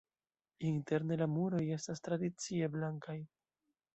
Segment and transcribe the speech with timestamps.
[0.69, 3.19] Interne la muroj estas tradicie blankaj.